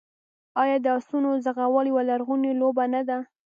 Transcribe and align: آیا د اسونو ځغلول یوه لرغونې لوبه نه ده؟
آیا 0.61 0.77
د 0.81 0.87
اسونو 0.97 1.29
ځغلول 1.45 1.85
یوه 1.91 2.03
لرغونې 2.09 2.51
لوبه 2.61 2.85
نه 2.93 3.01
ده؟ 3.07 3.17